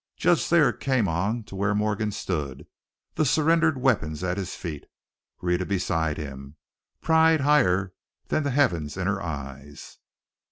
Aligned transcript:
Judge 0.17 0.43
Thayer 0.47 0.73
came 0.73 1.07
on 1.07 1.43
to 1.43 1.55
where 1.55 1.75
Morgan 1.75 2.11
stood, 2.11 2.65
the 3.13 3.23
surrendered 3.23 3.77
weapons 3.77 4.23
at 4.23 4.35
his 4.35 4.55
feet, 4.55 4.87
Rhetta 5.43 5.67
beside 5.67 6.17
him, 6.17 6.55
pride 7.01 7.41
higher 7.41 7.93
than 8.29 8.41
the 8.41 8.49
heavens 8.49 8.97
in 8.97 9.05
her 9.05 9.21
eyes. 9.21 9.99